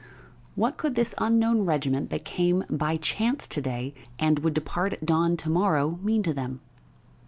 [0.55, 5.05] What could this unknown regiment that came by chance to day and would depart at
[5.05, 6.59] dawn to morrow mean to them?